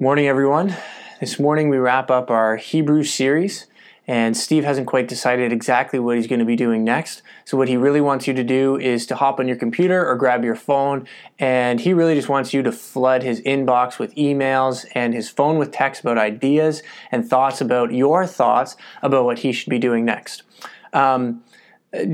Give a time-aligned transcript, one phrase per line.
[0.00, 0.74] Morning, everyone.
[1.20, 3.66] This morning we wrap up our Hebrew series,
[4.06, 7.20] and Steve hasn't quite decided exactly what he's going to be doing next.
[7.44, 10.16] So, what he really wants you to do is to hop on your computer or
[10.16, 11.06] grab your phone,
[11.38, 15.58] and he really just wants you to flood his inbox with emails and his phone
[15.58, 16.82] with texts about ideas
[17.12, 20.42] and thoughts about your thoughts about what he should be doing next.
[20.94, 21.44] Um,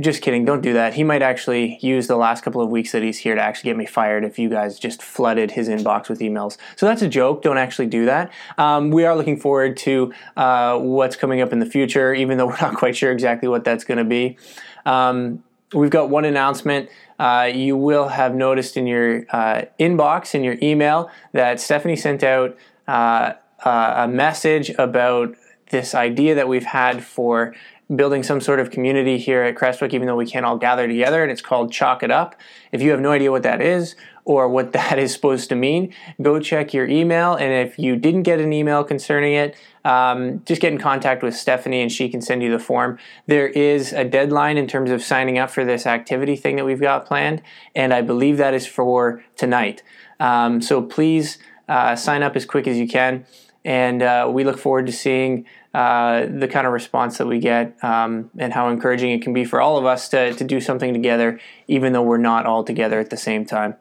[0.01, 0.95] just kidding, don't do that.
[0.95, 3.77] He might actually use the last couple of weeks that he's here to actually get
[3.77, 6.57] me fired if you guys just flooded his inbox with emails.
[6.75, 7.43] So that's a joke.
[7.43, 8.33] Don't actually do that.
[8.57, 12.47] Um, we are looking forward to uh, what's coming up in the future, even though
[12.49, 14.37] we're not quite sure exactly what that's going to be.
[14.85, 16.89] Um, we've got one announcement.
[17.21, 22.25] Uh, you will have noticed in your uh, inbox, in your email, that Stephanie sent
[22.25, 22.57] out
[22.89, 25.37] uh, a message about
[25.71, 27.55] this idea that we've had for
[27.95, 31.23] building some sort of community here at Crestwick, even though we can't all gather together,
[31.23, 32.37] and it's called Chalk It Up.
[32.71, 35.95] If you have no idea what that is or what that is supposed to mean,
[36.21, 37.35] go check your email.
[37.35, 41.35] And if you didn't get an email concerning it, um, just get in contact with
[41.35, 42.99] Stephanie and she can send you the form.
[43.27, 46.81] There is a deadline in terms of signing up for this activity thing that we've
[46.81, 47.41] got planned,
[47.75, 49.83] and I believe that is for tonight.
[50.21, 53.25] Um, so please uh, sign up as quick as you can.
[53.69, 57.77] And uh, we look forward to seeing uh, the kind of response that we get
[57.85, 60.95] um, and how encouraging it can be for all of us to, to do something
[60.95, 63.77] together, even though we're not all together at the same time.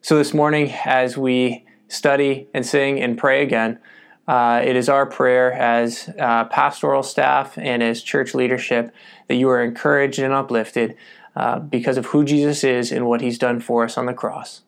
[0.00, 3.80] So, this morning, as we study and sing and pray again,
[4.28, 8.94] uh, it is our prayer as uh, pastoral staff and as church leadership
[9.26, 10.96] that you are encouraged and uplifted
[11.34, 14.62] uh, because of who Jesus is and what he's done for us on the cross.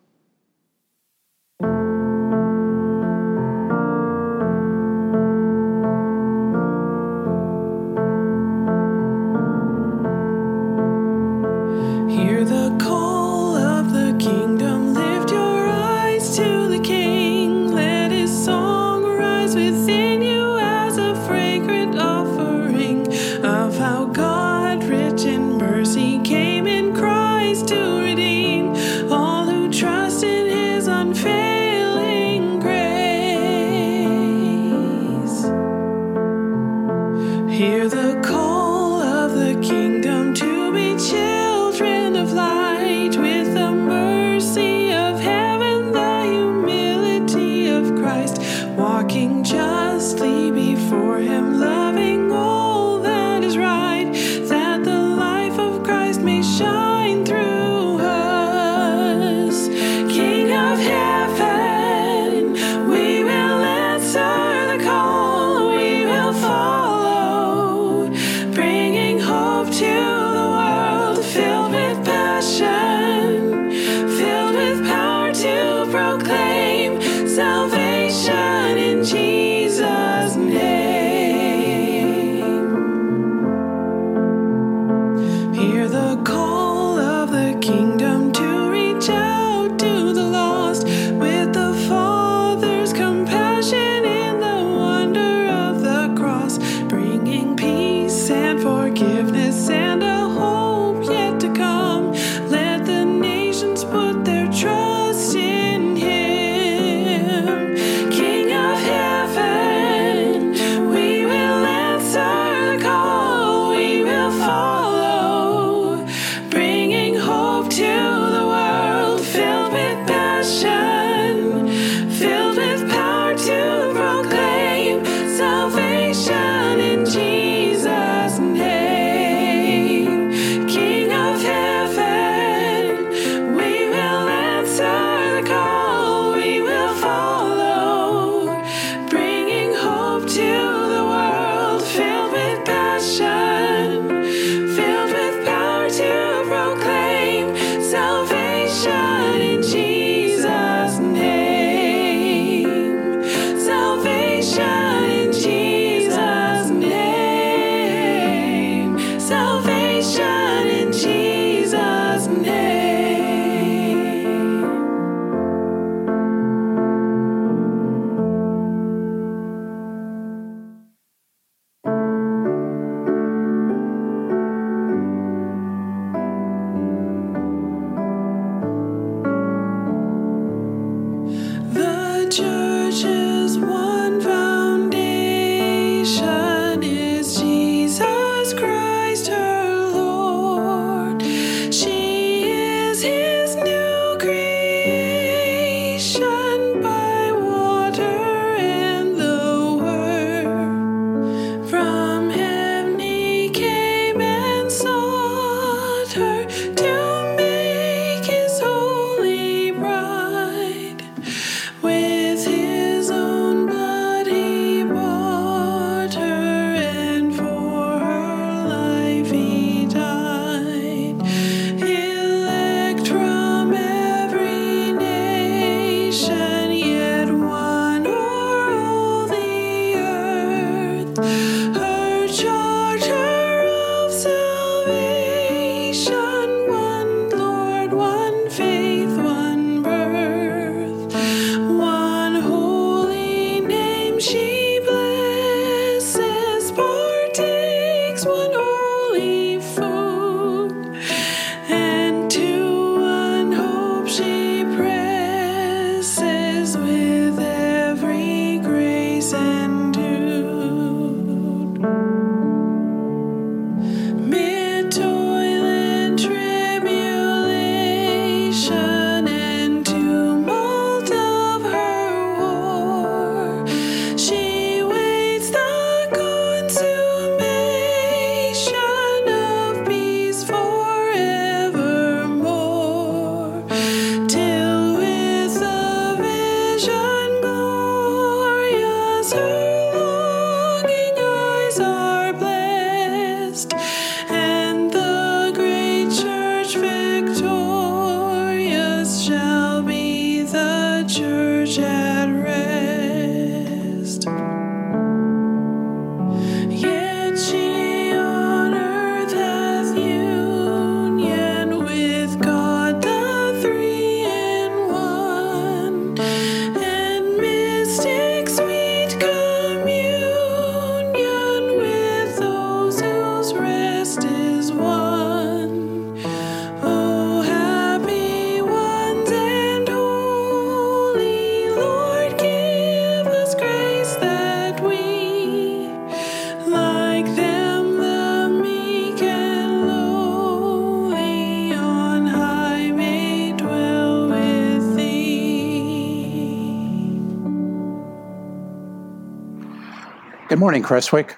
[350.63, 351.35] Morning, Creswick.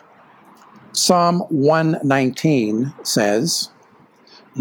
[0.93, 3.71] Psalm 119 says,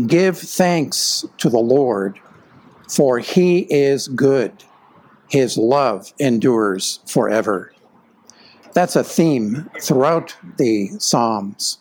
[0.07, 2.17] Give thanks to the Lord,
[2.87, 4.63] for he is good.
[5.27, 7.73] His love endures forever.
[8.71, 11.77] That's a theme throughout the Psalms.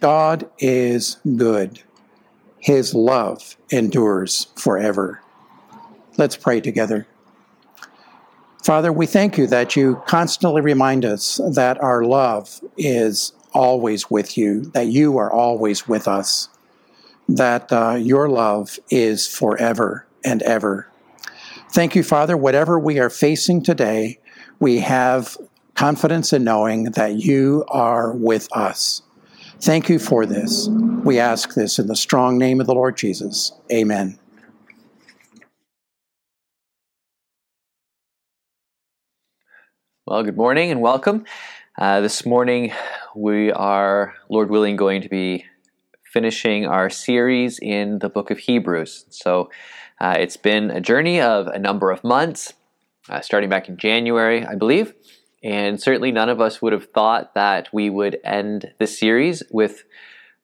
[0.00, 1.82] God is good.
[2.58, 5.20] His love endures forever.
[6.16, 7.06] Let's pray together.
[8.66, 14.36] Father, we thank you that you constantly remind us that our love is always with
[14.36, 16.48] you, that you are always with us,
[17.28, 20.90] that uh, your love is forever and ever.
[21.70, 22.36] Thank you, Father.
[22.36, 24.18] Whatever we are facing today,
[24.58, 25.36] we have
[25.76, 29.00] confidence in knowing that you are with us.
[29.60, 30.66] Thank you for this.
[31.04, 33.52] We ask this in the strong name of the Lord Jesus.
[33.72, 34.18] Amen.
[40.08, 41.24] Well, good morning and welcome.
[41.76, 42.72] Uh, this morning,
[43.16, 45.46] we are, Lord willing, going to be
[46.12, 49.06] finishing our series in the book of Hebrews.
[49.10, 49.50] So,
[50.00, 52.52] uh, it's been a journey of a number of months,
[53.08, 54.94] uh, starting back in January, I believe.
[55.42, 59.82] And certainly, none of us would have thought that we would end the series with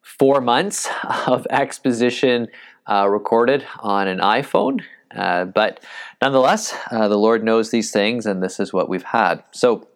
[0.00, 0.88] four months
[1.28, 2.48] of exposition
[2.90, 4.80] uh, recorded on an iPhone.
[5.14, 5.84] Uh, but
[6.20, 9.42] nonetheless, uh, the Lord knows these things, and this is what we've had.
[9.52, 9.88] So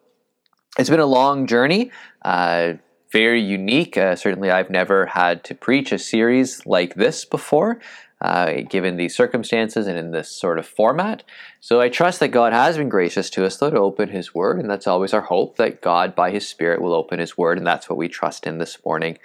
[0.77, 1.91] it's been a long journey,
[2.23, 2.73] uh,
[3.11, 3.97] very unique.
[3.97, 7.79] Uh, certainly, I've never had to preach a series like this before.
[8.19, 11.21] Uh, given the circumstances and in this sort of format.
[11.59, 14.57] So I trust that God has been gracious to us, though, to open His Word,
[14.57, 17.67] and that's always our hope that God, by His Spirit, will open His Word, and
[17.67, 19.19] that's what we trust in this morning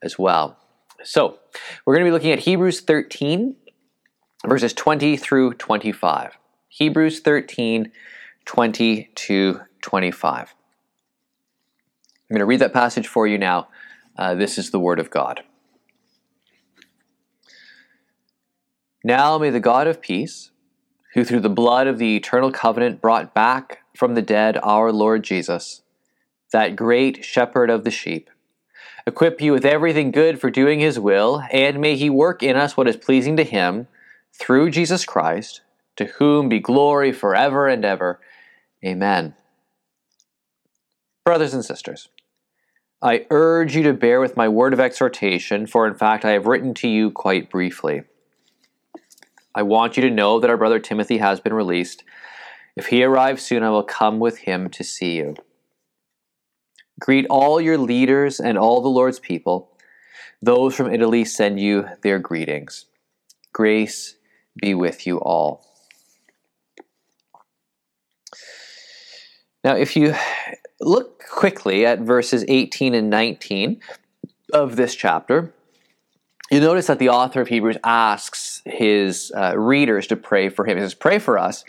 [0.00, 0.56] as well.
[1.02, 1.38] So
[1.84, 3.56] we're going to be looking at Hebrews 13,
[4.46, 6.38] verses 20 through 25.
[6.68, 7.90] Hebrews 13,
[8.44, 10.54] 20 to 25.
[12.28, 13.68] I'm going to read that passage for you now.
[14.16, 15.42] Uh, this is the Word of God.
[19.02, 20.50] Now may the God of peace,
[21.14, 25.22] who through the blood of the eternal covenant brought back from the dead our Lord
[25.22, 25.82] Jesus,
[26.52, 28.30] that great shepherd of the sheep,
[29.06, 32.76] equip you with everything good for doing his will, and may he work in us
[32.76, 33.86] what is pleasing to him
[34.38, 35.62] through Jesus Christ,
[35.96, 38.20] to whom be glory forever and ever.
[38.84, 39.34] Amen.
[41.24, 42.08] Brothers and sisters,
[43.02, 46.46] I urge you to bear with my word of exhortation, for in fact I have
[46.46, 48.02] written to you quite briefly.
[49.54, 52.04] I want you to know that our brother Timothy has been released.
[52.76, 55.34] If he arrives soon, I will come with him to see you.
[57.00, 59.70] Greet all your leaders and all the Lord's people.
[60.42, 62.86] Those from Italy send you their greetings.
[63.52, 64.15] Grace
[64.60, 65.64] be with you all.
[69.64, 70.14] Now, if you
[70.80, 73.80] look quickly at verses 18 and 19
[74.52, 75.52] of this chapter,
[76.50, 80.76] you notice that the author of Hebrews asks his uh, readers to pray for him.
[80.76, 81.64] He says, Pray for us.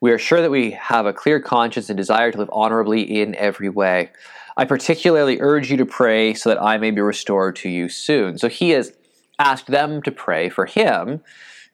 [0.00, 3.34] We are sure that we have a clear conscience and desire to live honorably in
[3.36, 4.10] every way.
[4.56, 8.38] I particularly urge you to pray so that I may be restored to you soon.
[8.38, 8.92] So he has
[9.38, 11.20] asked them to pray for him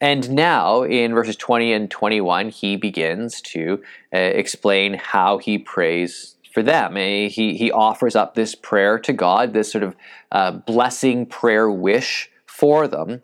[0.05, 3.83] and now, in verses 20 and 21, he begins to
[4.13, 6.97] uh, explain how he prays for them.
[6.97, 9.97] He, he offers up this prayer to God, this sort of
[10.31, 13.23] uh, blessing prayer wish for them.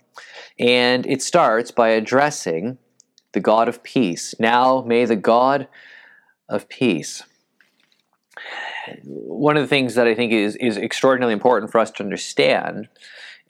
[0.59, 2.79] And it starts by addressing
[3.33, 4.35] the God of peace.
[4.39, 5.69] Now, may the God
[6.49, 7.25] of peace.
[9.05, 12.89] One of the things that I think is, is extraordinarily important for us to understand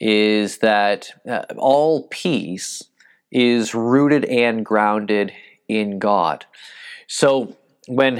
[0.01, 2.83] is that uh, all peace
[3.31, 5.31] is rooted and grounded
[5.67, 6.45] in God.
[7.07, 7.55] So
[7.87, 8.15] when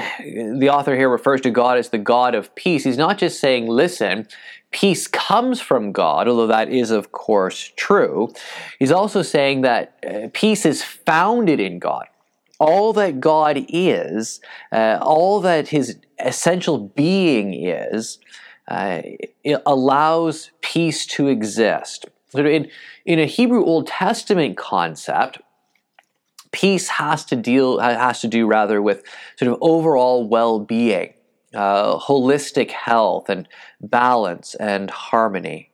[0.60, 3.68] the author here refers to God as the God of peace, he's not just saying,
[3.68, 4.28] listen,
[4.72, 8.34] peace comes from God, although that is, of course, true.
[8.80, 12.06] He's also saying that uh, peace is founded in God.
[12.60, 14.40] All that God is,
[14.72, 18.20] uh, all that his essential being is,
[18.68, 19.02] uh,
[19.66, 22.06] allows peace to exist.
[22.36, 22.70] In,
[23.06, 25.40] in a Hebrew Old Testament concept,
[26.52, 29.04] peace has to deal has to do rather with
[29.38, 31.14] sort of overall well-being,
[31.54, 33.48] uh, holistic health, and
[33.82, 35.72] balance and harmony.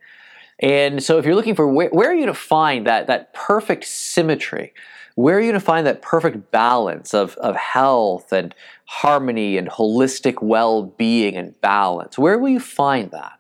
[0.60, 3.86] And so, if you're looking for where, where are you to find that that perfect
[3.86, 4.74] symmetry,
[5.16, 8.54] where are you to find that perfect balance of, of health and
[8.86, 12.18] harmony and holistic well-being and balance?
[12.18, 13.34] Where will you find that?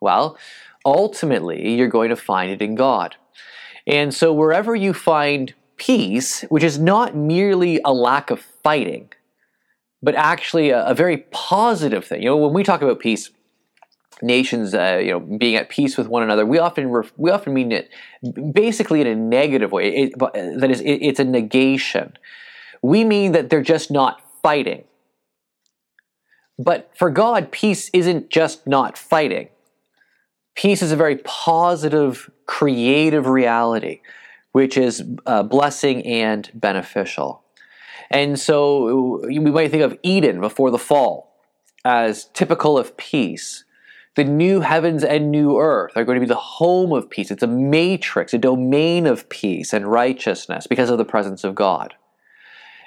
[0.00, 0.36] Well,
[0.84, 3.16] ultimately you're going to find it in God.
[3.86, 9.12] And so wherever you find peace, which is not merely a lack of fighting,
[10.02, 12.22] but actually a, a very positive thing.
[12.22, 13.30] You know, when we talk about peace,
[14.22, 17.52] nations, uh, you know, being at peace with one another, we often ref- we often
[17.52, 17.90] mean it
[18.52, 19.94] basically in a negative way.
[19.94, 22.16] It, uh, that is, it, it's a negation.
[22.82, 24.84] We mean that they're just not fighting.
[26.58, 29.48] But for God, peace isn't just not fighting.
[30.54, 34.00] Peace is a very positive, creative reality,
[34.52, 37.42] which is uh, blessing and beneficial.
[38.10, 41.32] And so we might think of Eden before the fall
[41.84, 43.64] as typical of peace.
[44.14, 47.30] The new heavens and new earth are going to be the home of peace.
[47.30, 51.94] It's a matrix, a domain of peace and righteousness because of the presence of God.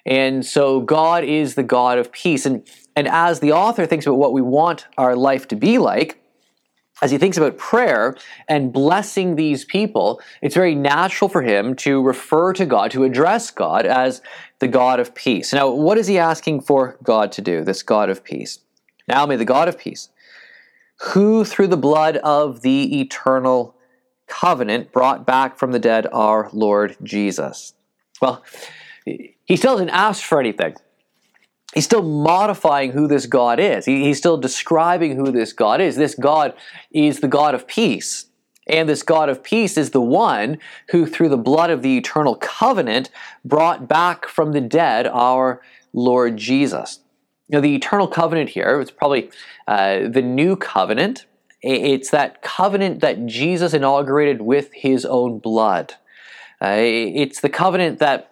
[0.05, 2.45] And so God is the God of peace.
[2.45, 6.21] And, and as the author thinks about what we want our life to be like,
[7.01, 8.15] as he thinks about prayer
[8.47, 13.51] and blessing these people, it's very natural for him to refer to God, to address
[13.51, 14.21] God as
[14.59, 15.53] the God of peace.
[15.53, 18.59] Now, what is he asking for God to do, this God of peace?
[19.07, 20.09] Now may the God of peace,
[20.99, 23.75] who through the blood of the eternal
[24.27, 27.73] covenant brought back from the dead our Lord Jesus.
[28.21, 28.43] Well,
[29.05, 30.75] he still hasn't asked for anything
[31.75, 33.85] he's still modifying who this God is.
[33.85, 35.95] He, he's still describing who this God is.
[35.95, 36.55] This God
[36.91, 38.25] is the God of peace.
[38.67, 40.57] And this God of peace is the one
[40.89, 43.11] who, through the blood of the eternal covenant,
[43.43, 45.61] brought back from the dead our
[45.93, 47.01] Lord Jesus.
[47.47, 49.29] Now, the eternal covenant here, it's probably
[49.67, 51.25] uh, the new covenant.
[51.61, 55.93] It's that covenant that Jesus inaugurated with his own blood.
[56.59, 58.31] Uh, it's the covenant that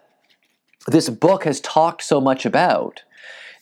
[0.88, 3.04] this book has talked so much about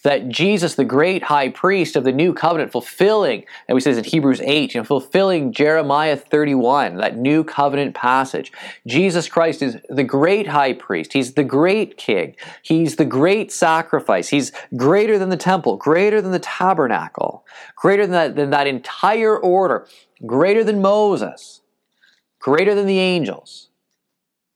[0.04, 4.04] that Jesus, the great high priest of the new covenant, fulfilling, and we says in
[4.04, 8.52] Hebrews 8, you know, fulfilling Jeremiah 31, that new covenant passage.
[8.88, 11.14] Jesus Christ is the great high priest.
[11.14, 12.36] He's the great king.
[12.64, 14.30] He's the great sacrifice.
[14.30, 19.38] He's greater than the temple, greater than the tabernacle, greater than that, than that entire
[19.38, 19.88] order,
[20.26, 21.62] greater than Moses,
[22.40, 23.70] greater than the angels.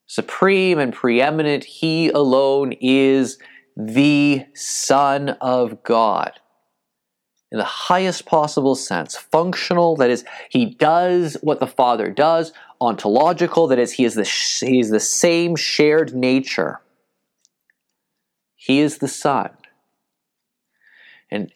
[0.08, 3.38] Supreme and preeminent, he alone is
[3.76, 6.40] the Son of God
[7.52, 9.16] in the highest possible sense.
[9.16, 12.52] Functional, that is, he does what the Father does.
[12.82, 14.26] Ontological, that is, he is the,
[14.66, 16.82] he is the same shared nature.
[18.56, 19.52] He is the Son.
[21.30, 21.54] And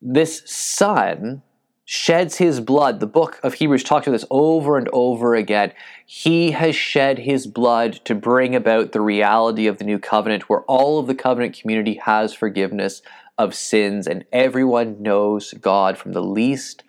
[0.00, 1.42] this Son
[1.84, 3.00] sheds his blood.
[3.00, 5.72] The book of Hebrews talks about this over and over again.
[6.06, 10.62] He has shed his blood to bring about the reality of the new covenant, where
[10.62, 13.02] all of the covenant community has forgiveness
[13.38, 16.84] of sins, and everyone knows God from the least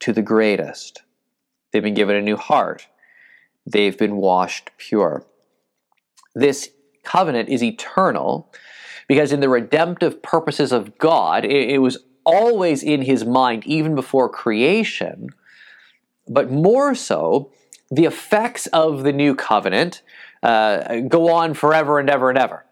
[0.00, 1.02] to the greatest.
[1.70, 2.86] They've been given a new heart,
[3.66, 5.24] they've been washed pure.
[6.34, 6.70] This
[7.04, 8.50] covenant is eternal
[9.06, 14.28] because, in the redemptive purposes of God, it, was always in his mind, even before
[14.28, 15.30] creation,
[16.28, 17.50] but more so,
[17.90, 20.02] the effects of the new covenant
[20.42, 22.64] uh, go on forever and ever and ever.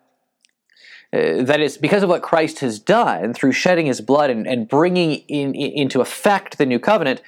[1.13, 4.69] Uh, that is because of what Christ has done through shedding his blood and, and
[4.69, 7.21] bringing in, in, into effect the new covenant,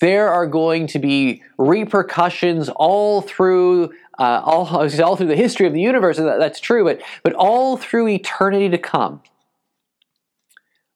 [0.00, 4.66] there are going to be repercussions all through uh, all,
[5.02, 6.18] all through the history of the universe.
[6.18, 9.22] That, that's true, but but all through eternity to come.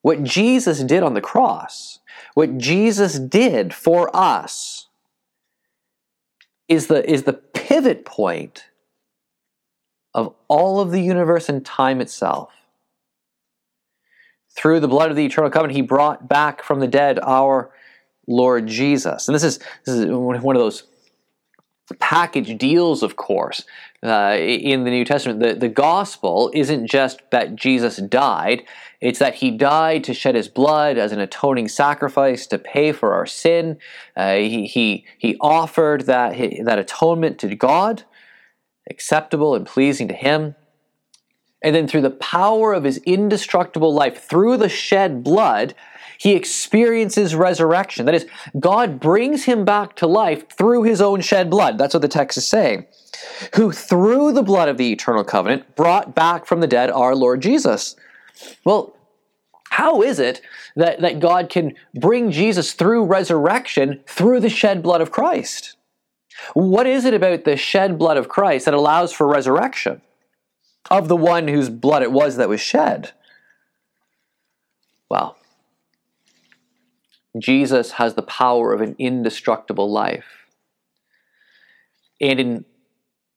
[0.04, 2.00] What Jesus did on the cross,
[2.34, 4.88] what Jesus did for us,
[6.68, 8.66] is the, is the pivot point
[10.12, 12.52] of all of the universe and time itself.
[14.54, 17.70] Through the blood of the eternal covenant, he brought back from the dead our
[18.26, 19.26] Lord Jesus.
[19.26, 20.82] And this is, this is one of those
[21.98, 23.64] package deals, of course,
[24.04, 25.40] uh, in the New Testament.
[25.40, 28.64] The, the gospel isn't just that Jesus died,
[29.00, 33.12] it's that he died to shed his blood as an atoning sacrifice to pay for
[33.12, 33.78] our sin.
[34.16, 38.04] Uh, he, he, he offered that, that atonement to God,
[38.88, 40.54] acceptable and pleasing to him.
[41.62, 45.74] And then through the power of his indestructible life, through the shed blood,
[46.18, 48.06] he experiences resurrection.
[48.06, 48.26] That is,
[48.58, 51.78] God brings him back to life through his own shed blood.
[51.78, 52.86] That's what the text is saying.
[53.54, 57.42] Who, through the blood of the eternal covenant, brought back from the dead our Lord
[57.42, 57.96] Jesus.
[58.64, 58.96] Well,
[59.70, 60.40] how is it
[60.76, 65.76] that, that God can bring Jesus through resurrection through the shed blood of Christ?
[66.52, 70.00] What is it about the shed blood of Christ that allows for resurrection
[70.90, 73.12] of the one whose blood it was that was shed?
[75.08, 75.36] Well,
[77.38, 80.46] Jesus has the power of an indestructible life.
[82.20, 82.64] And in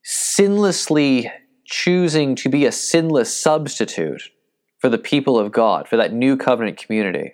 [0.07, 1.29] sinlessly
[1.65, 4.29] choosing to be a sinless substitute,
[4.79, 7.33] for the people of God, for that new covenant community.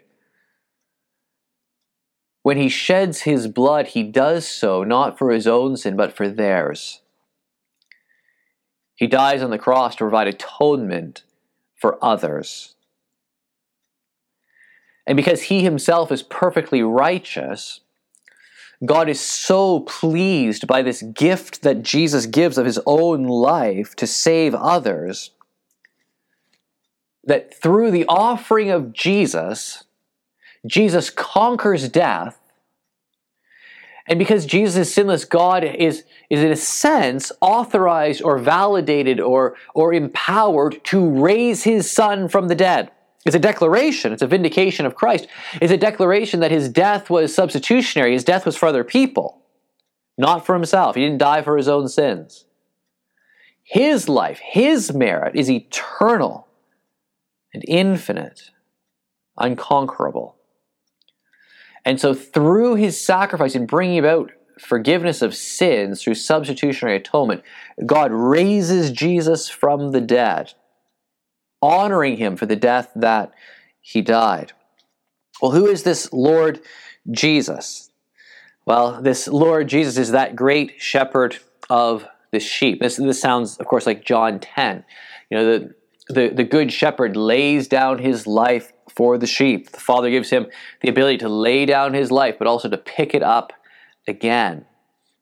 [2.42, 6.28] When he sheds his blood, he does so not for his own sin, but for
[6.28, 7.02] theirs.
[8.96, 11.24] He dies on the cross to provide atonement
[11.76, 12.74] for others.
[15.06, 17.82] And because he himself is perfectly righteous,
[18.86, 24.08] God is so pleased by this gift that Jesus gives of his own life to
[24.08, 25.32] save others
[27.26, 29.86] that through the offering of Jesus,
[30.66, 32.40] Jesus conquers death.
[34.06, 39.56] And because Jesus is sinless, God is, is in a sense authorized or validated or,
[39.74, 42.92] or empowered to raise his son from the dead.
[43.26, 45.28] It's a declaration, it's a vindication of Christ.
[45.62, 49.42] It's a declaration that his death was substitutionary, his death was for other people,
[50.18, 50.96] not for himself.
[50.96, 52.46] He didn't die for his own sins.
[53.64, 56.48] His life, his merit is eternal
[57.54, 58.52] and infinite,
[59.38, 60.36] unconquerable.
[61.86, 67.44] And so, through his sacrifice in bringing about forgiveness of sins through substitutionary atonement,
[67.86, 70.54] God raises Jesus from the dead
[71.64, 73.34] honoring him for the death that
[73.80, 74.52] he died.
[75.42, 76.60] Well, who is this Lord
[77.10, 77.90] Jesus?
[78.66, 81.38] Well, this Lord Jesus is that great shepherd
[81.70, 82.82] of the sheep.
[82.82, 84.84] This, this sounds, of course, like John 10.
[85.30, 85.76] You know, the,
[86.10, 89.72] the, the good shepherd lays down his life for the sheep.
[89.72, 90.48] The Father gives him
[90.82, 93.54] the ability to lay down his life, but also to pick it up
[94.06, 94.66] again.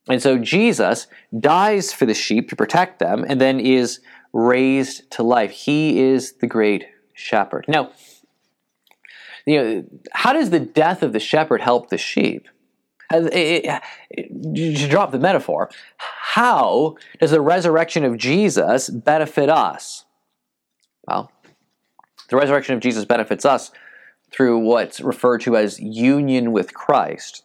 [0.10, 1.06] And so Jesus
[1.40, 4.00] dies for the sheep to protect them and then is
[4.34, 5.52] raised to life.
[5.52, 7.66] He is the great shepherd.
[7.68, 7.92] Now,
[9.46, 12.48] you know, how does the death of the shepherd help the sheep?
[13.12, 13.82] To
[14.90, 20.06] drop the metaphor, how does the resurrection of Jesus benefit us?
[21.06, 21.30] Well,
[22.30, 23.72] the resurrection of Jesus benefits us
[24.32, 27.44] through what's referred to as union with Christ.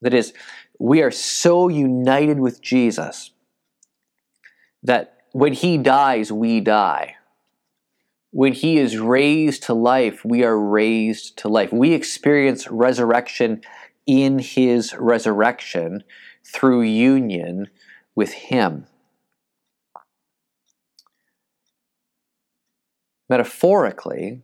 [0.00, 0.32] That is,
[0.78, 3.32] we are so united with Jesus
[4.82, 7.16] that when he dies, we die.
[8.30, 11.72] When he is raised to life, we are raised to life.
[11.72, 13.60] We experience resurrection
[14.06, 16.04] in his resurrection
[16.46, 17.66] through union
[18.14, 18.86] with him.
[23.28, 24.42] Metaphorically,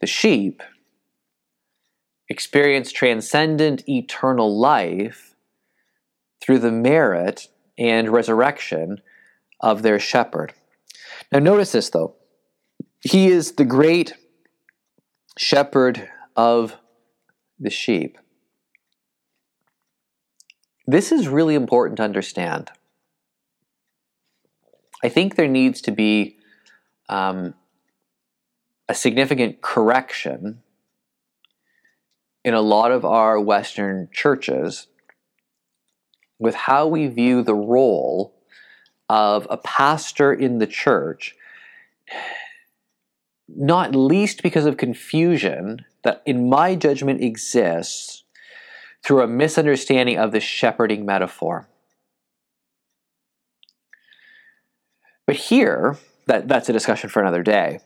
[0.00, 0.62] the sheep
[2.30, 5.34] experience transcendent eternal life
[6.40, 9.02] through the merit and resurrection
[9.62, 10.52] of their shepherd.
[11.30, 12.16] Now, notice this though.
[13.00, 14.14] He is the great
[15.38, 16.76] shepherd of
[17.58, 18.18] the sheep.
[20.86, 22.70] This is really important to understand.
[25.02, 26.38] I think there needs to be
[27.08, 27.54] um,
[28.88, 30.62] a significant correction
[32.44, 34.88] in a lot of our Western churches
[36.38, 38.34] with how we view the role
[39.12, 41.36] of a pastor in the church,
[43.46, 48.24] not least because of confusion that, in my judgment, exists
[49.04, 51.68] through a misunderstanding of the shepherding metaphor.
[55.26, 57.80] But here, that, that's a discussion for another day.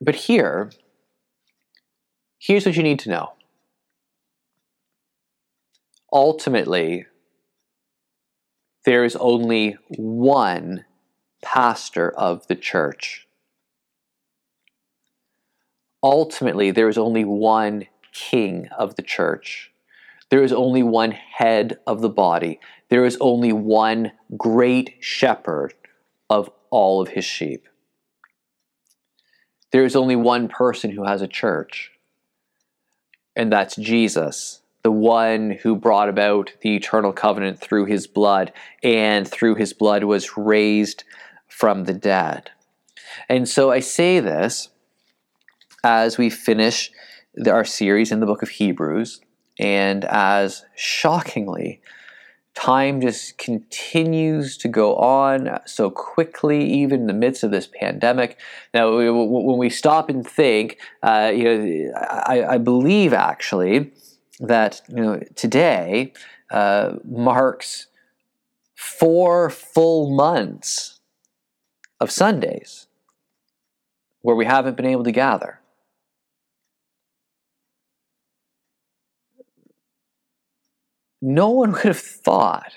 [0.00, 0.70] But here,
[2.38, 3.32] here's what you need to know.
[6.12, 7.06] Ultimately,
[8.88, 10.86] there is only one
[11.42, 13.28] pastor of the church.
[16.02, 19.70] Ultimately, there is only one king of the church.
[20.30, 22.60] There is only one head of the body.
[22.88, 25.74] There is only one great shepherd
[26.30, 27.68] of all of his sheep.
[29.70, 31.92] There is only one person who has a church,
[33.36, 38.50] and that's Jesus the one who brought about the eternal covenant through his blood,
[38.82, 41.04] and through his blood was raised
[41.46, 42.50] from the dead.
[43.28, 44.70] And so I say this
[45.84, 46.90] as we finish
[47.46, 49.20] our series in the book of Hebrews,
[49.58, 51.82] and as shockingly,
[52.54, 58.40] time just continues to go on so quickly, even in the midst of this pandemic.
[58.72, 63.92] Now, when we stop and think, uh, you know, I, I believe actually
[64.40, 66.12] that you know today
[66.50, 67.86] uh, marks
[68.74, 71.00] four full months
[72.00, 72.86] of Sundays
[74.22, 75.60] where we haven't been able to gather.
[81.20, 82.72] No one would have thought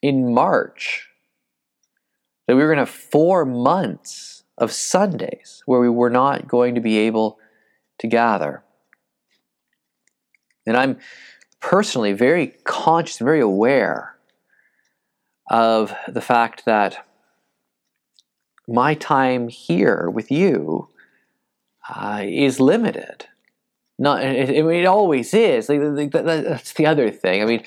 [0.00, 1.08] in March
[2.46, 6.74] that we were going to have four months of Sundays where we were not going
[6.74, 7.38] to be able
[7.98, 8.62] to gather.
[10.66, 10.98] And I'm
[11.60, 14.16] personally very conscious, very aware
[15.50, 17.06] of the fact that
[18.68, 20.88] my time here with you
[21.88, 23.26] uh, is limited.
[23.98, 25.68] Not, I mean, it always is.
[25.68, 27.42] Like, that's the other thing.
[27.42, 27.64] I mean,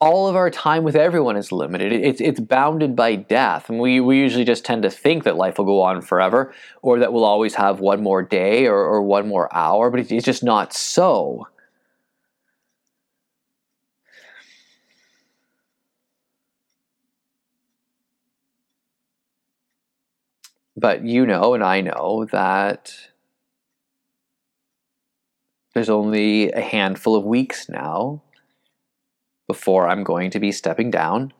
[0.00, 1.92] all of our time with everyone is limited.
[1.92, 3.68] It's, it's bounded by death.
[3.68, 6.98] And we, we usually just tend to think that life will go on forever or
[6.98, 10.42] that we'll always have one more day or, or one more hour, but it's just
[10.42, 11.46] not so.
[20.78, 22.94] But you know, and I know that
[25.74, 28.22] there's only a handful of weeks now
[29.48, 31.32] before I'm going to be stepping down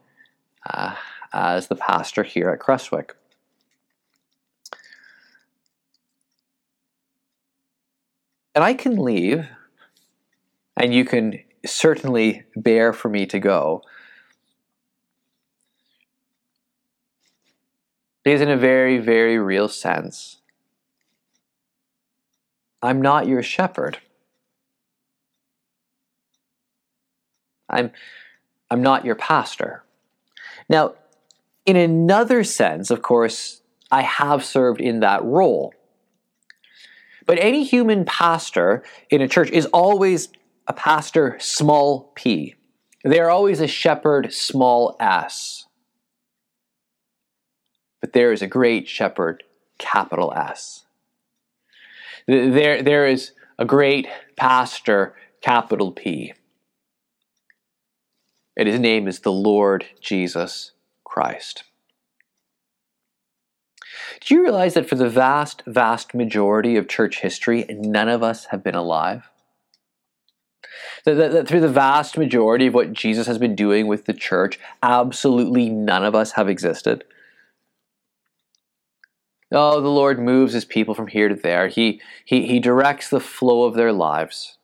[0.68, 0.96] uh,
[1.32, 3.10] as the pastor here at Crestwick.
[8.56, 9.46] And I can leave,
[10.76, 13.82] and you can certainly bear for me to go.
[18.28, 20.36] Because, in a very, very real sense,
[22.82, 24.00] I'm not your shepherd.
[27.70, 27.90] I'm,
[28.70, 29.82] I'm not your pastor.
[30.68, 30.92] Now,
[31.64, 35.72] in another sense, of course, I have served in that role.
[37.24, 40.28] But any human pastor in a church is always
[40.66, 42.56] a pastor, small p.
[43.04, 45.64] They are always a shepherd, small s.
[48.00, 49.42] But there is a great shepherd,
[49.78, 50.84] capital S.
[52.26, 54.06] There, there is a great
[54.36, 56.34] pastor, capital P
[58.58, 60.72] and his name is the Lord Jesus
[61.04, 61.62] Christ.
[64.20, 68.46] Do you realize that for the vast, vast majority of church history, none of us
[68.46, 69.30] have been alive?
[71.04, 74.12] That, that, that, through the vast majority of what Jesus has been doing with the
[74.12, 77.04] church, absolutely none of us have existed.
[79.50, 81.68] Oh, the Lord moves his people from here to there.
[81.68, 84.58] He, he, he directs the flow of their lives.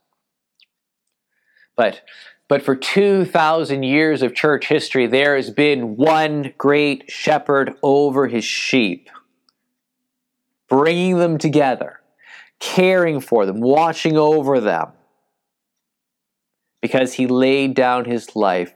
[1.77, 2.03] But
[2.47, 8.45] but for 2,000 years of church history, there has been one great shepherd over his
[8.45, 9.09] sheep,
[10.69, 12.01] bringing them together,
[12.61, 14.93] caring for them, watching over them,
[16.83, 18.75] because he laid down his life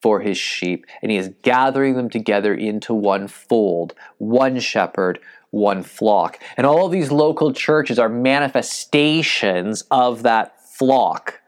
[0.00, 5.18] for his sheep, and he is gathering them together into one fold, one shepherd,
[5.50, 6.38] one flock.
[6.56, 11.40] And all of these local churches are manifestations of that flock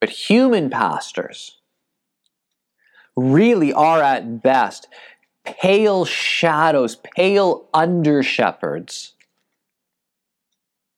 [0.00, 1.58] But human pastors
[3.16, 4.88] really are at best
[5.44, 9.14] pale shadows, pale under shepherds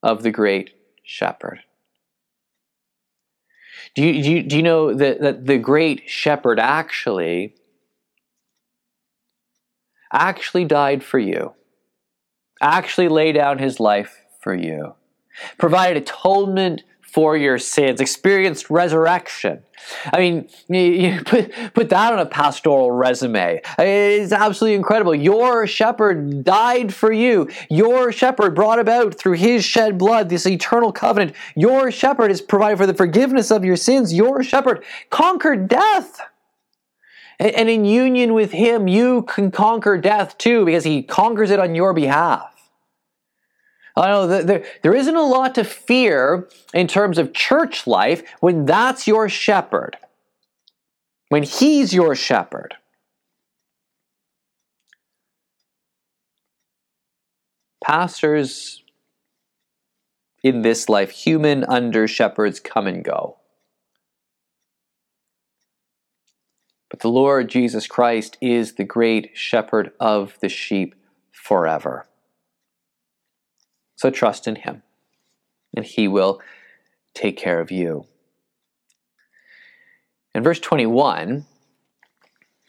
[0.02, 1.60] of the great shepherd.
[3.94, 7.54] Do you, do you, do you know that, that the great shepherd actually
[10.12, 11.54] actually died for you,
[12.60, 14.94] actually laid down his life for you,
[15.58, 19.62] provided atonement for your sins, experienced resurrection.
[20.12, 23.60] I mean, you put, put that on a pastoral resume.
[23.78, 25.14] It's absolutely incredible.
[25.14, 27.48] Your shepherd died for you.
[27.70, 31.34] Your shepherd brought about through his shed blood this eternal covenant.
[31.56, 34.12] Your shepherd is provided for the forgiveness of your sins.
[34.12, 36.20] Your shepherd conquered death.
[37.40, 41.74] And in union with him, you can conquer death too because he conquers it on
[41.74, 42.54] your behalf.
[43.96, 48.64] I know there, there isn't a lot to fear in terms of church life when
[48.64, 49.96] that's your shepherd,
[51.28, 52.74] when he's your shepherd.
[57.84, 58.82] Pastors
[60.42, 63.37] in this life, human under shepherds come and go.
[67.00, 70.96] The Lord Jesus Christ is the great shepherd of the sheep
[71.30, 72.06] forever.
[73.94, 74.82] So trust in Him,
[75.76, 76.40] and He will
[77.14, 78.06] take care of you.
[80.34, 81.46] In verse 21,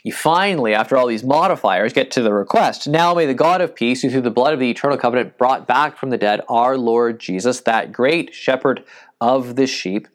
[0.03, 2.87] you finally, after all these modifiers, get to the request.
[2.87, 5.67] Now may the God of peace, who through the blood of the eternal covenant brought
[5.67, 8.83] back from the dead our Lord Jesus, that great shepherd
[9.19, 10.07] of the sheep.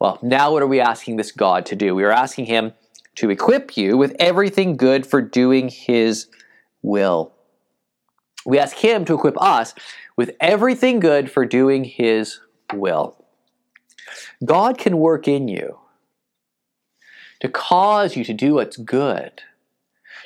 [0.00, 1.94] Well, now what are we asking this God to do?
[1.94, 2.72] We are asking him
[3.18, 6.26] to equip you with everything good for doing his
[6.82, 7.32] will.
[8.46, 9.74] We ask him to equip us
[10.18, 12.40] with everything good for doing His
[12.74, 13.24] will.
[14.44, 15.78] God can work in you
[17.40, 19.42] to cause you to do what's good,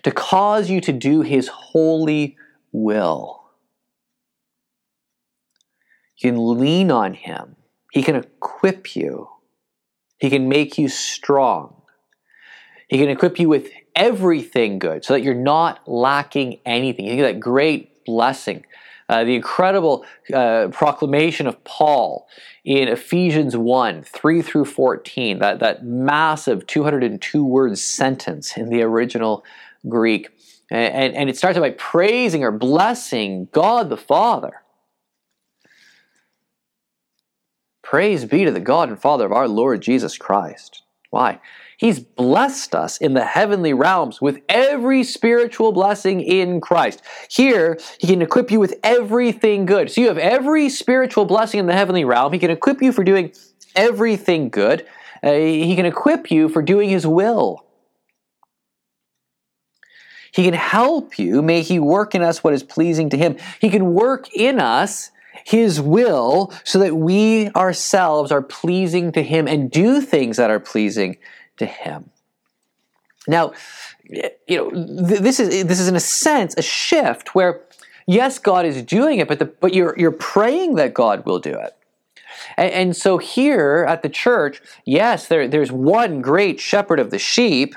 [0.03, 2.37] to cause you to do his holy
[2.73, 3.43] will.
[6.17, 7.57] You can lean on him.
[7.93, 9.29] He can equip you.
[10.19, 11.82] He can make you strong.
[12.93, 17.07] He can equip you with everything good so that you're not lacking anything.
[17.07, 18.67] You get that great blessing.
[19.09, 22.29] Uh, the incredible uh, proclamation of Paul
[22.67, 29.43] in Ephesians 1 3 through 14, that, that massive 202 word sentence in the original
[29.89, 30.29] Greek.
[30.71, 34.61] And, and it starts by praising or blessing God the Father.
[37.83, 40.83] Praise be to the God and Father of our Lord Jesus Christ.
[41.09, 41.41] Why?
[41.83, 47.03] He's blessed us in the heavenly realms with every spiritual blessing in Christ.
[47.29, 49.91] Here, He can equip you with everything good.
[49.91, 52.33] So you have every spiritual blessing in the heavenly realm.
[52.33, 53.33] He can equip you for doing
[53.75, 54.87] everything good.
[55.25, 57.67] Uh, he can equip you for doing His will.
[60.31, 61.43] He can help you.
[61.43, 63.37] May He work in us what is pleasing to Him.
[63.61, 65.11] He can work in us
[65.45, 70.61] His will so that we ourselves are pleasing to Him and do things that are
[70.61, 71.17] pleasing
[71.59, 72.11] to Him.
[73.29, 73.53] Now,
[74.05, 77.61] you know, this is this is in a sense a shift where,
[78.07, 81.53] yes, God is doing it, but the, but you're you're praying that God will do
[81.53, 81.77] it.
[82.57, 87.19] And, and so here at the church, yes, there, there's one great shepherd of the
[87.19, 87.77] sheep,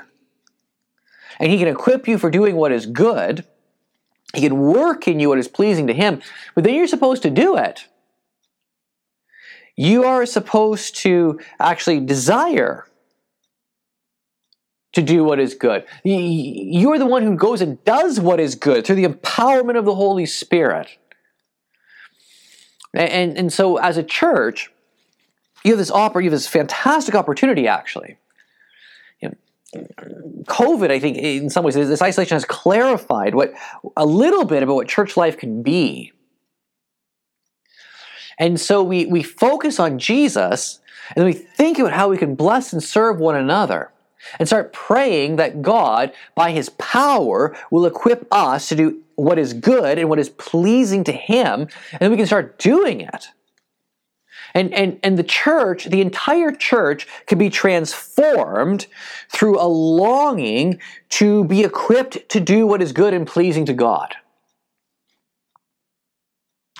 [1.38, 3.44] and he can equip you for doing what is good.
[4.34, 6.20] He can work in you what is pleasing to him,
[6.54, 7.86] but then you're supposed to do it.
[9.76, 12.85] You are supposed to actually desire
[14.96, 15.84] to do what is good.
[16.04, 19.94] You're the one who goes and does what is good through the empowerment of the
[19.94, 20.88] Holy Spirit.
[22.94, 24.72] And, and so, as a church,
[25.64, 28.16] you have this offer, you have this fantastic opportunity actually
[29.20, 29.36] You
[29.74, 29.84] know,
[30.44, 33.52] COVID, I think, in some ways, this isolation has clarified what
[33.98, 36.12] a little bit about what church life can be.
[38.38, 42.34] And so we, we focus on Jesus, and then we think about how we can
[42.34, 43.92] bless and serve one another,
[44.38, 49.52] and start praying that God, by His power, will equip us to do what is
[49.52, 51.68] good and what is pleasing to Him,
[52.00, 53.28] and we can start doing it.
[54.54, 58.86] And, and, and the church, the entire church, can be transformed
[59.28, 64.14] through a longing to be equipped to do what is good and pleasing to God.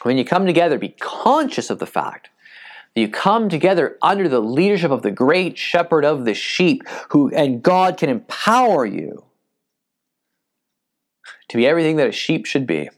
[0.03, 2.31] When you come together, be conscious of the fact
[2.97, 7.63] you come together under the leadership of the great shepherd of the sheep, who and
[7.63, 9.25] God can empower you
[11.49, 12.89] to be everything that a sheep should be.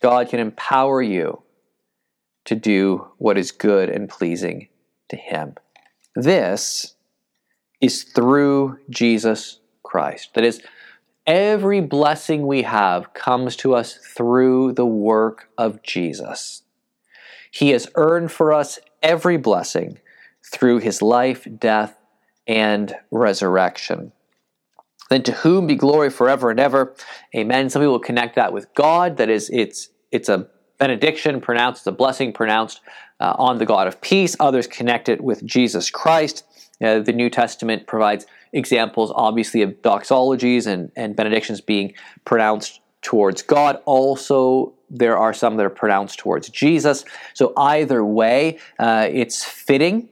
[0.00, 1.42] God can empower you
[2.46, 4.68] to do what is good and pleasing
[5.10, 5.54] to Him.
[6.16, 6.94] This
[7.80, 10.34] is through Jesus Christ.
[10.34, 10.62] That is,
[11.26, 16.62] every blessing we have comes to us through the work of Jesus.
[17.50, 19.98] He has earned for us every blessing
[20.52, 21.96] through his life, death,
[22.46, 24.12] and resurrection.
[25.08, 26.94] Then to whom be glory forever and ever.
[27.34, 27.68] Amen.
[27.68, 29.16] Some people connect that with God.
[29.16, 32.80] That is, it's it's a benediction pronounced, it's a blessing pronounced
[33.20, 34.34] uh, on the God of peace.
[34.40, 36.44] Others connect it with Jesus Christ.
[36.82, 41.92] Uh, the New Testament provides examples, obviously, of doxologies and, and benedictions being
[42.24, 43.80] pronounced towards God.
[43.84, 47.04] Also, there are some that are pronounced towards Jesus.
[47.34, 50.08] So, either way, uh, it's fitting.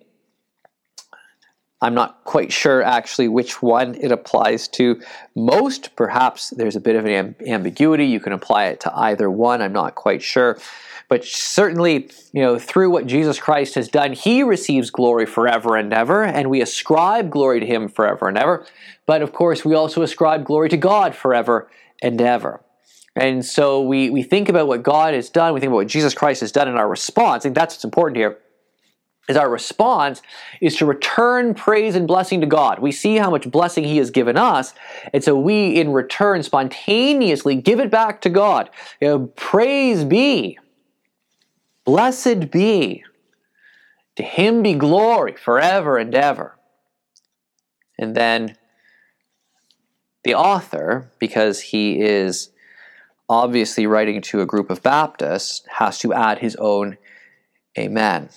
[1.81, 5.01] I'm not quite sure actually which one it applies to
[5.37, 5.95] most.
[5.95, 8.07] Perhaps there's a bit of an ambiguity.
[8.07, 9.63] You can apply it to either one.
[9.63, 10.59] I'm not quite sure.
[11.09, 15.93] But certainly, you know, through what Jesus Christ has done, he receives glory forever and
[15.93, 18.67] ever, and we ascribe glory to him forever and ever.
[19.07, 21.71] But of course, we also ascribe glory to God forever
[22.03, 22.61] and ever.
[23.17, 26.15] And so we, we think about what God has done, we think about what Jesus
[26.15, 27.43] Christ has done in our response.
[27.43, 28.39] I think that's what's important here
[29.29, 30.23] is our response
[30.61, 32.79] is to return praise and blessing to God.
[32.79, 34.73] We see how much blessing He has given us,
[35.13, 38.71] and so we, in return, spontaneously give it back to God.
[39.01, 40.59] You know, praise be,
[41.85, 43.05] blessed be,
[44.17, 46.57] to Him be glory forever and ever.
[47.99, 48.57] And then
[50.25, 52.51] the author, because he is
[53.29, 56.97] obviously writing to a group of Baptists, has to add his own
[57.79, 58.31] amen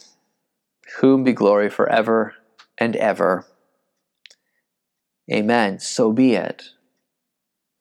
[1.00, 2.34] whom be glory forever
[2.78, 3.46] and ever.
[5.32, 5.80] Amen.
[5.80, 6.64] So be it.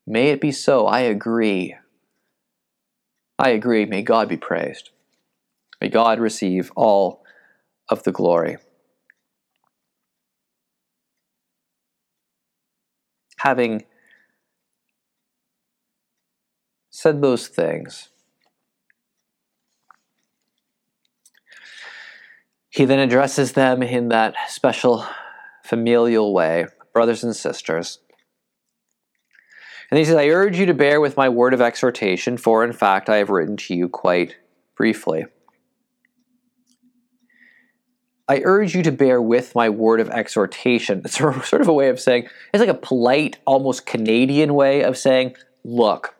[0.07, 0.87] May it be so.
[0.87, 1.77] I agree.
[3.39, 3.85] I agree.
[3.85, 4.91] May God be praised.
[5.81, 7.25] May God receive all
[7.89, 8.59] of the glory.
[13.41, 13.85] having
[17.01, 18.11] said those things,
[22.69, 25.07] he then addresses them in that special
[25.65, 28.01] familial way, brothers and sisters.
[29.91, 32.75] And he says, I urge you to bear with my word of exhortation, for in
[32.75, 34.37] fact I have written to you quite
[34.77, 35.25] briefly.
[38.29, 41.01] I urge you to bear with my word of exhortation.
[41.07, 41.17] It's
[41.49, 45.35] sort of a way of saying, it's like a polite, almost Canadian way of saying,
[45.65, 46.15] look,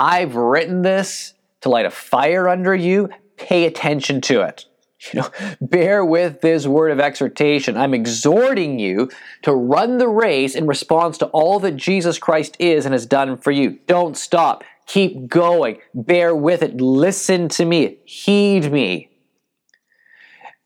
[0.00, 3.10] I've written this to light a fire under you.
[3.36, 4.64] Pay attention to it.
[5.12, 7.76] You know, bear with this word of exhortation.
[7.76, 9.10] I'm exhorting you
[9.42, 13.36] to run the race in response to all that Jesus Christ is and has done
[13.36, 13.78] for you.
[13.86, 14.64] Don't stop.
[14.86, 15.78] Keep going.
[15.94, 16.80] Bear with it.
[16.80, 17.98] Listen to me.
[18.04, 19.10] Heed me.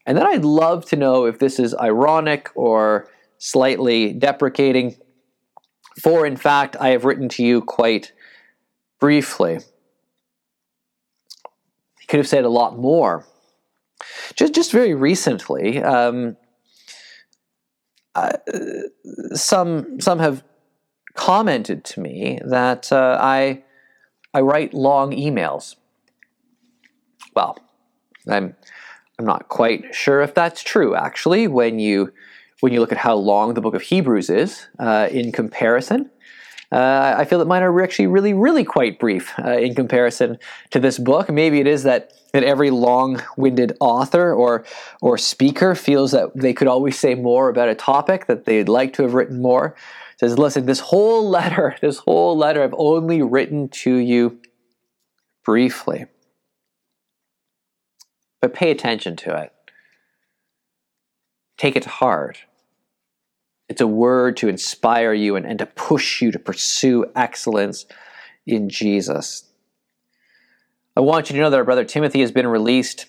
[0.06, 4.96] And then I'd love to know if this is ironic or slightly deprecating.
[6.00, 8.12] For in fact, I have written to you quite
[9.00, 9.58] briefly.
[12.00, 13.26] He could have said a lot more.
[14.36, 16.36] Just, just very recently, um,
[18.14, 18.32] uh,
[19.32, 20.44] some some have
[21.14, 23.64] commented to me that uh, I
[24.32, 25.76] I write long emails.
[27.34, 27.58] Well,
[28.28, 28.54] I'm
[29.18, 30.94] I'm not quite sure if that's true.
[30.94, 32.12] Actually, when you
[32.60, 36.10] when you look at how long the book of Hebrews is uh, in comparison,
[36.74, 40.80] uh, I feel that mine are actually really, really quite brief uh, in comparison to
[40.80, 41.30] this book.
[41.30, 44.64] Maybe it is that that every long-winded author or
[45.00, 48.92] or speaker feels that they could always say more about a topic that they'd like
[48.94, 49.76] to have written more.
[50.14, 54.40] It says, listen, this whole letter, this whole letter, I've only written to you
[55.44, 56.06] briefly,
[58.42, 59.52] but pay attention to it.
[61.56, 62.46] Take it to heart.
[63.68, 67.86] It's a word to inspire you and, and to push you to pursue excellence
[68.46, 69.44] in Jesus.
[70.96, 73.06] I want you to know that our brother Timothy has been released.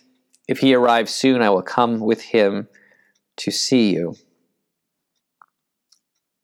[0.47, 2.67] If he arrives soon, I will come with him
[3.37, 4.15] to see you.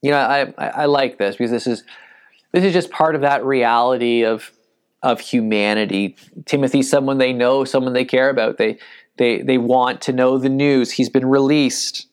[0.02, 1.84] You know, I, I, like this because this is
[2.52, 4.52] this is just part of that reality of
[5.04, 6.16] of humanity.
[6.46, 8.58] Timothy's someone they know, someone they care about.
[8.58, 8.80] They
[9.18, 10.92] they they want to know the news.
[10.92, 12.08] He's been released.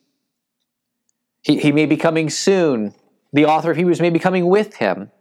[1.41, 2.93] He, he may be coming soon.
[3.31, 5.11] The author of Hebrews may be coming with him.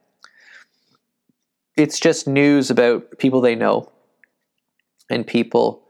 [1.77, 3.93] It's just news about people they know
[5.09, 5.85] and people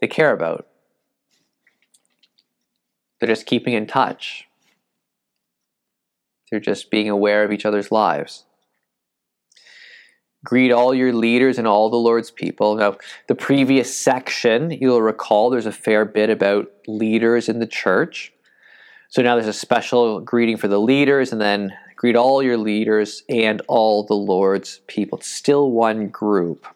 [0.00, 0.66] they care about.
[3.20, 4.46] They're just keeping in touch.
[6.50, 8.44] They're just being aware of each other's lives.
[10.44, 12.76] Greet all your leaders and all the Lord's people.
[12.76, 18.32] Now, the previous section, you'll recall, there's a fair bit about leaders in the church.
[19.10, 23.22] So now there's a special greeting for the leaders, and then greet all your leaders
[23.28, 25.18] and all the Lord's people.
[25.18, 26.66] It's still one group.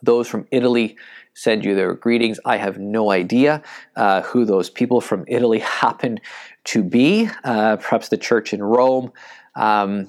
[0.00, 0.96] Those from Italy
[1.34, 2.38] send you their greetings.
[2.44, 3.62] I have no idea
[3.96, 6.20] uh, who those people from Italy happen
[6.64, 7.28] to be.
[7.42, 9.12] Uh, perhaps the church in Rome.
[9.56, 10.08] Um,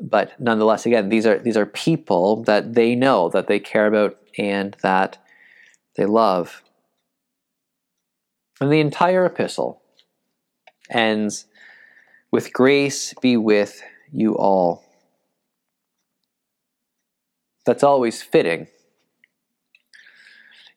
[0.00, 4.16] but nonetheless, again, these are these are people that they know, that they care about,
[4.38, 5.18] and that
[5.96, 6.62] they love.
[8.60, 9.79] And the entire epistle
[10.90, 11.46] ends
[12.30, 13.82] with grace be with
[14.12, 14.84] you all.
[17.64, 18.68] That's always fitting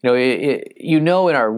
[0.04, 1.52] you know, it, it, you know, in our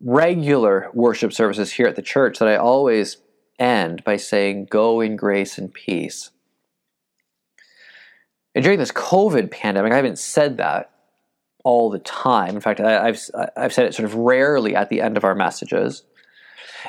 [0.00, 3.18] regular worship services here at the church that I always
[3.58, 6.30] end by saying, "Go in grace and peace."
[8.54, 10.90] And during this COVID pandemic, I haven't said that
[11.62, 12.54] all the time.
[12.54, 13.20] In fact, I, have
[13.56, 16.02] I've said it sort of rarely at the end of our messages.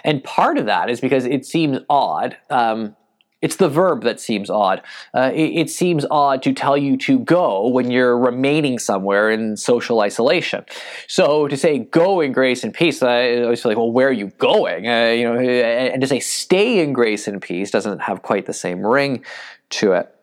[0.03, 2.37] And part of that is because it seems odd.
[2.49, 2.95] Um,
[3.41, 4.81] it's the verb that seems odd.
[5.13, 9.55] Uh, it, it, seems odd to tell you to go when you're remaining somewhere in
[9.55, 10.65] social isolation.
[11.07, 14.13] So to say go in grace and peace, I always feel like, well, where are
[14.13, 14.87] you going?
[14.87, 18.53] Uh, you know, and to say stay in grace and peace doesn't have quite the
[18.53, 19.23] same ring
[19.69, 20.13] to it.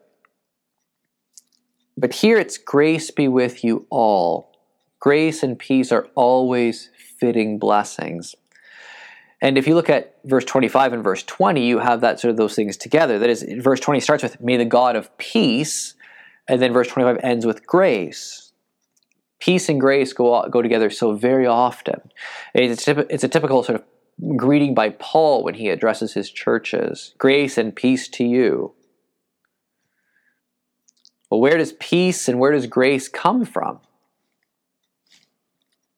[1.97, 4.51] But here it's grace be with you all.
[4.99, 6.89] Grace and peace are always
[7.19, 8.35] fitting blessings.
[9.41, 12.37] And if you look at verse 25 and verse 20, you have that sort of
[12.37, 13.19] those things together.
[13.19, 15.93] That is, verse 20 starts with, May the God of peace,
[16.47, 18.51] and then verse 25 ends with grace.
[19.39, 22.11] Peace and grace go, go together so very often.
[22.55, 27.55] It's it's a typical sort of greeting by Paul when he addresses his churches Grace
[27.57, 28.73] and peace to you.
[31.29, 33.79] Well, where does peace and where does grace come from?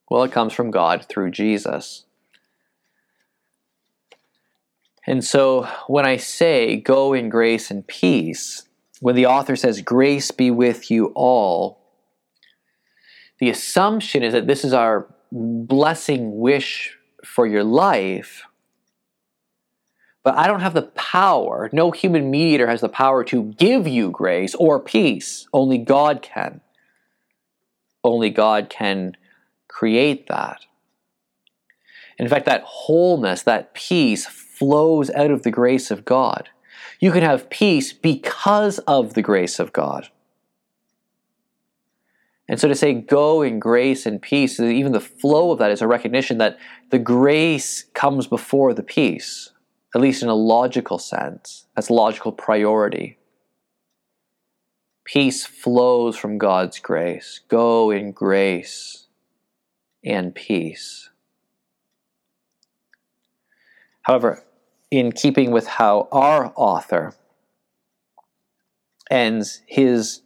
[0.10, 2.06] Well, it comes from God through Jesus.
[5.10, 8.68] And so when I say go in grace and peace,
[9.00, 11.80] when the author says grace be with you all,
[13.40, 16.96] the assumption is that this is our blessing wish
[17.26, 18.44] for your life.
[20.22, 24.12] But I don't have the power, no human mediator has the power to give you
[24.12, 25.48] grace or peace.
[25.52, 26.62] Only God can.
[28.04, 29.18] Only God can
[29.68, 30.68] create that.
[32.20, 36.50] In fact, that wholeness, that peace flows out of the grace of God.
[37.00, 40.10] You can have peace because of the grace of God.
[42.50, 45.82] And so to say go in grace and peace, even the flow of that is
[45.82, 46.58] a recognition that
[46.90, 49.52] the grace comes before the peace,
[49.96, 51.68] at least in a logical sense.
[51.76, 53.18] That's logical priority.
[55.06, 57.40] Peace flows from God's grace.
[57.48, 59.08] Go in grace
[60.04, 61.09] and peace.
[64.04, 64.44] However,
[64.92, 67.14] in keeping with how our author
[69.10, 70.22] ends his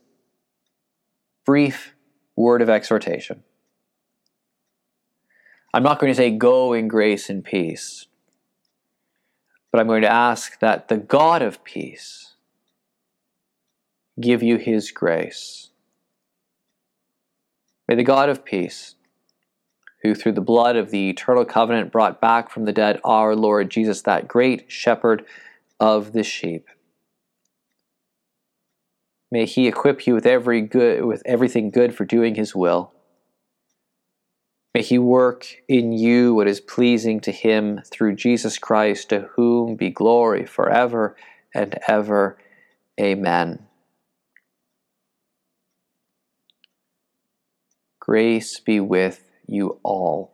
[1.46, 1.94] brief
[2.36, 3.44] word of exhortation.
[5.74, 8.08] I'm not going to say, go in grace and peace,
[9.72, 12.36] but I'm going to ask that the God of peace
[14.22, 15.70] give you his grace.
[17.88, 18.96] May the God of peace
[20.04, 23.72] who through the blood of the eternal covenant brought back from the dead our Lord
[23.72, 25.26] Jesus, that great shepherd
[25.80, 26.68] of the sheep.
[29.32, 32.92] May he equip you with every good with everything good for doing his will.
[34.76, 39.76] May he work in you what is pleasing to him through Jesus Christ, to whom
[39.76, 41.16] be glory forever
[41.54, 42.38] and ever.
[43.00, 43.68] Amen.
[48.00, 50.34] Grace be with you all.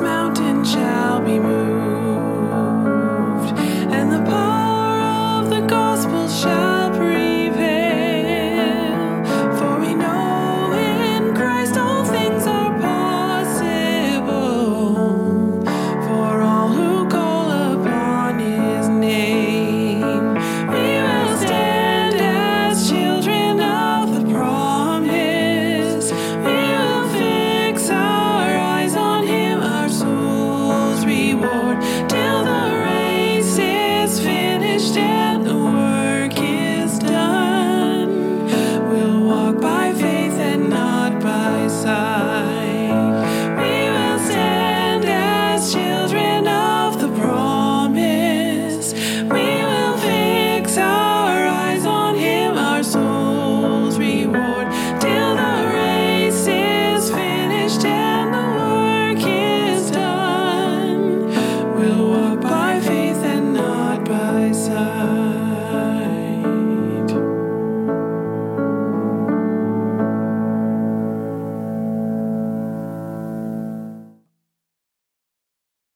[0.00, 1.63] mountain shall be moved.